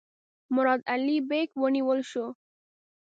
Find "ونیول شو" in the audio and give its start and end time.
1.61-2.25